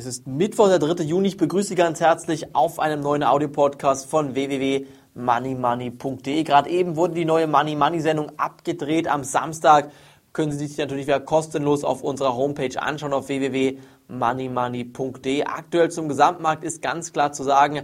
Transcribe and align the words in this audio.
Es 0.00 0.06
ist 0.06 0.26
Mittwoch, 0.26 0.68
der 0.68 0.78
3. 0.78 1.04
Juni. 1.04 1.28
Ich 1.28 1.36
begrüße 1.36 1.68
Sie 1.68 1.74
ganz 1.74 2.00
herzlich 2.00 2.54
auf 2.54 2.78
einem 2.78 3.02
neuen 3.02 3.22
Audio-Podcast 3.22 4.08
von 4.08 4.34
www.moneymoney.de. 4.34 6.42
Gerade 6.42 6.70
eben 6.70 6.96
wurde 6.96 7.12
die 7.12 7.26
neue 7.26 7.46
Money 7.46 7.76
Money 7.76 8.00
Sendung 8.00 8.32
abgedreht. 8.38 9.08
Am 9.08 9.24
Samstag 9.24 9.90
können 10.32 10.52
Sie 10.52 10.66
sich 10.66 10.78
natürlich 10.78 11.06
wieder 11.06 11.20
kostenlos 11.20 11.84
auf 11.84 12.02
unserer 12.02 12.34
Homepage 12.34 12.80
anschauen 12.80 13.12
auf 13.12 13.28
www.moneymoney.de. 13.28 15.44
Aktuell 15.44 15.90
zum 15.90 16.08
Gesamtmarkt 16.08 16.64
ist 16.64 16.80
ganz 16.80 17.12
klar 17.12 17.32
zu 17.32 17.42
sagen, 17.42 17.82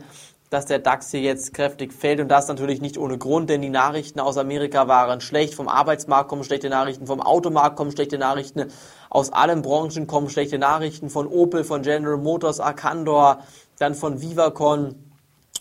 dass 0.50 0.66
der 0.66 0.78
DAX 0.78 1.10
hier 1.10 1.20
jetzt 1.20 1.54
kräftig 1.54 1.92
fällt 1.92 2.20
und 2.20 2.28
das 2.28 2.46
natürlich 2.48 2.80
nicht 2.80 2.98
ohne 2.98 3.18
Grund, 3.18 3.50
denn 3.50 3.62
die 3.62 3.70
Nachrichten 3.70 4.20
aus 4.20 4.38
Amerika 4.38 4.86
waren 4.86 5.20
schlecht. 5.20 5.55
Vom 5.55 5.69
Arbeitsmarkt 5.69 6.28
kommen 6.28 6.45
schlechte 6.45 6.70
Nachrichten, 6.70 7.06
vom 7.06 7.20
Automarkt 7.20 7.77
kommen 7.77 7.91
schlechte 7.91 8.19
Nachrichten, 8.19 8.66
aus 9.10 9.32
allen 9.32 9.62
Branchen 9.62 10.06
kommen 10.06 10.30
schlechte 10.30 10.59
Nachrichten, 10.59 11.10
von 11.10 11.27
Opel, 11.27 11.64
von 11.64 11.82
General 11.82 12.16
Motors, 12.16 12.60
Arcandor, 12.60 13.41
dann 13.78 13.95
von 13.95 14.20
Vivacon. 14.20 14.95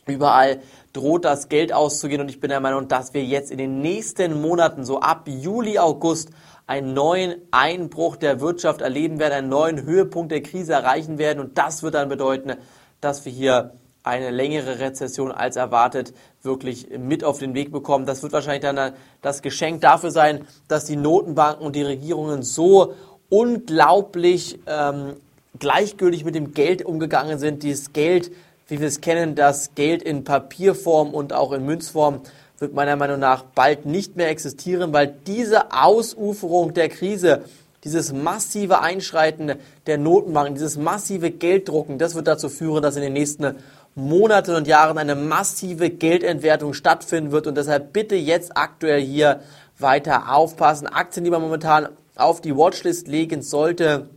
Überall 0.07 0.61
droht 0.93 1.25
das 1.25 1.49
Geld 1.49 1.73
auszugehen 1.73 2.21
und 2.21 2.29
ich 2.29 2.39
bin 2.39 2.49
der 2.49 2.59
Meinung, 2.59 2.87
dass 2.87 3.15
wir 3.15 3.23
jetzt 3.23 3.49
in 3.49 3.57
den 3.57 3.81
nächsten 3.81 4.39
Monaten, 4.39 4.85
so 4.85 4.99
ab 4.99 5.27
Juli, 5.27 5.79
August, 5.79 6.29
einen 6.67 6.93
neuen 6.93 7.35
Einbruch 7.49 8.15
der 8.15 8.39
Wirtschaft 8.39 8.81
erleben 8.81 9.19
werden, 9.19 9.33
einen 9.33 9.49
neuen 9.49 9.83
Höhepunkt 9.83 10.31
der 10.31 10.43
Krise 10.43 10.73
erreichen 10.73 11.17
werden 11.17 11.39
und 11.39 11.57
das 11.57 11.81
wird 11.81 11.95
dann 11.95 12.09
bedeuten, 12.09 12.53
dass 13.01 13.25
wir 13.25 13.31
hier 13.31 13.73
eine 14.05 14.29
längere 14.29 14.79
Rezession 14.79 15.31
als 15.31 15.55
erwartet 15.55 16.13
wirklich 16.43 16.87
mit 16.97 17.23
auf 17.23 17.39
den 17.39 17.55
Weg 17.55 17.71
bekommen. 17.71 18.05
Das 18.05 18.21
wird 18.21 18.33
wahrscheinlich 18.33 18.61
dann 18.61 18.93
das 19.21 19.41
Geschenk 19.41 19.81
dafür 19.81 20.11
sein, 20.11 20.47
dass 20.67 20.85
die 20.85 20.95
Notenbanken 20.95 21.65
und 21.65 21.75
die 21.75 21.81
Regierungen 21.81 22.43
so 22.43 22.93
unglaublich 23.29 24.59
ähm, 24.67 25.15
gleichgültig 25.57 26.23
mit 26.23 26.35
dem 26.35 26.53
Geld 26.53 26.85
umgegangen 26.85 27.39
sind. 27.39 27.63
Dieses 27.63 27.93
Geld, 27.93 28.31
wie 28.67 28.79
wir 28.79 28.87
es 28.87 29.01
kennen, 29.01 29.33
das 29.33 29.73
Geld 29.73 30.03
in 30.03 30.23
Papierform 30.23 31.13
und 31.13 31.33
auch 31.33 31.51
in 31.51 31.65
Münzform 31.65 32.21
wird 32.59 32.75
meiner 32.75 32.95
Meinung 32.95 33.19
nach 33.19 33.43
bald 33.43 33.87
nicht 33.87 34.15
mehr 34.15 34.29
existieren, 34.29 34.93
weil 34.93 35.13
diese 35.25 35.73
Ausuferung 35.73 36.73
der 36.75 36.89
Krise 36.89 37.43
dieses 37.85 38.11
massive 38.11 38.81
Einschreiten 38.81 39.53
der 39.85 39.97
Notenbanken, 39.99 40.55
dieses 40.55 40.75
massive 40.75 41.29
Gelddrucken, 41.29 41.99
das 41.99 42.15
wird 42.15 42.27
dazu 42.27 42.49
führen, 42.49 42.81
dass 42.81 42.95
in 42.95 43.03
den 43.03 43.13
nächsten 43.13 43.55
Monaten 43.97 44.55
und 44.55 44.67
Jahren 44.67 44.97
eine 44.97 45.15
massive 45.15 45.89
Geldentwertung 45.89 46.73
stattfinden 46.73 47.31
wird 47.31 47.47
und 47.47 47.55
deshalb 47.55 47.93
bitte 47.93 48.15
jetzt 48.15 48.57
aktuell 48.57 49.01
hier 49.01 49.39
weiter 49.79 50.35
aufpassen. 50.35 50.85
Aktien, 50.85 51.23
die 51.23 51.31
man 51.31 51.41
momentan 51.41 51.87
auf 52.17 52.41
die 52.41 52.57
Watchlist 52.57 53.07
legen 53.07 53.41
sollte, 53.41 54.09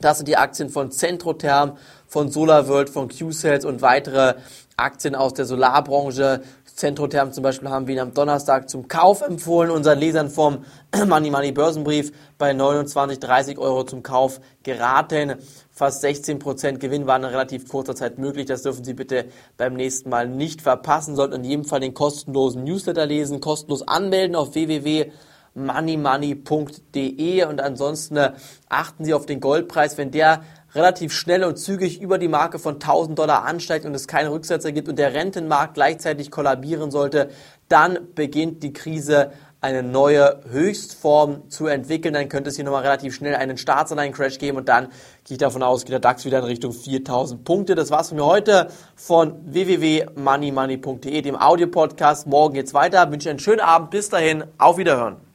das 0.00 0.16
sind 0.16 0.28
die 0.28 0.38
Aktien 0.38 0.70
von 0.70 0.90
Centrotherm, 0.90 1.76
von 2.08 2.30
SolarWorld, 2.30 2.88
von 2.88 3.10
Q-Sales 3.10 3.66
und 3.66 3.82
weitere 3.82 4.36
Aktien 4.78 5.14
aus 5.14 5.34
der 5.34 5.44
Solarbranche. 5.44 6.40
Centrotherm 6.80 7.32
zum 7.32 7.42
Beispiel 7.42 7.68
haben 7.68 7.86
wir 7.86 7.94
Ihnen 7.94 8.08
am 8.08 8.14
Donnerstag 8.14 8.70
zum 8.70 8.88
Kauf 8.88 9.20
empfohlen, 9.20 9.70
unseren 9.70 9.98
Lesern 9.98 10.30
vom 10.30 10.64
Money 11.06 11.30
Money 11.30 11.52
Börsenbrief 11.52 12.10
bei 12.38 12.54
29, 12.54 13.20
30 13.20 13.58
Euro 13.58 13.84
zum 13.84 14.02
Kauf 14.02 14.40
geraten. 14.62 15.34
Fast 15.70 16.02
16% 16.02 16.78
Gewinn 16.78 17.06
waren 17.06 17.22
in 17.22 17.28
relativ 17.28 17.68
kurzer 17.68 17.94
Zeit 17.94 18.16
möglich. 18.18 18.46
Das 18.46 18.62
dürfen 18.62 18.82
Sie 18.82 18.94
bitte 18.94 19.26
beim 19.58 19.74
nächsten 19.74 20.08
Mal 20.08 20.26
nicht 20.26 20.62
verpassen. 20.62 21.16
Sollten 21.16 21.34
in 21.34 21.44
jedem 21.44 21.66
Fall 21.66 21.80
den 21.80 21.92
kostenlosen 21.92 22.64
Newsletter 22.64 23.04
lesen, 23.04 23.40
kostenlos 23.40 23.86
anmelden 23.86 24.34
auf 24.34 24.54
www.moneymoney.de 24.54 27.44
und 27.44 27.60
ansonsten 27.60 28.16
äh, 28.16 28.32
achten 28.70 29.04
Sie 29.04 29.12
auf 29.12 29.26
den 29.26 29.40
Goldpreis. 29.40 29.98
Wenn 29.98 30.12
der 30.12 30.44
relativ 30.74 31.12
schnell 31.12 31.44
und 31.44 31.56
zügig 31.56 32.00
über 32.00 32.18
die 32.18 32.28
Marke 32.28 32.58
von 32.58 32.74
1000 32.74 33.18
Dollar 33.18 33.44
ansteigt 33.44 33.84
und 33.84 33.94
es 33.94 34.06
keine 34.06 34.30
Rücksetzer 34.30 34.72
gibt 34.72 34.88
und 34.88 34.98
der 34.98 35.14
Rentenmarkt 35.14 35.74
gleichzeitig 35.74 36.30
kollabieren 36.30 36.90
sollte, 36.90 37.30
dann 37.68 37.98
beginnt 38.14 38.62
die 38.62 38.72
Krise 38.72 39.32
eine 39.60 39.82
neue 39.82 40.40
Höchstform 40.50 41.50
zu 41.50 41.66
entwickeln, 41.66 42.14
dann 42.14 42.28
könnte 42.28 42.48
es 42.48 42.56
hier 42.56 42.64
nochmal 42.64 42.82
relativ 42.82 43.14
schnell 43.14 43.34
einen 43.34 43.58
Staatsanleihen-Crash 43.58 44.38
geben 44.38 44.56
und 44.56 44.68
dann 44.68 44.86
gehe 45.24 45.34
ich 45.34 45.38
davon 45.38 45.62
aus, 45.62 45.84
geht 45.84 45.92
der 45.92 46.00
DAX 46.00 46.24
wieder 46.24 46.38
in 46.38 46.44
Richtung 46.44 46.72
4000 46.72 47.44
Punkte. 47.44 47.74
Das 47.74 47.90
war's 47.90 48.08
von 48.08 48.16
mir 48.16 48.24
heute 48.24 48.68
von 48.96 49.34
www.moneymoney.de, 49.44 51.20
dem 51.20 51.36
Audio-Podcast. 51.36 52.26
Morgen 52.26 52.54
geht's 52.54 52.72
weiter. 52.72 53.04
Ich 53.04 53.10
wünsche 53.10 53.28
einen 53.28 53.38
schönen 53.38 53.60
Abend. 53.60 53.90
Bis 53.90 54.08
dahin. 54.08 54.44
Auf 54.56 54.78
Wiederhören. 54.78 55.29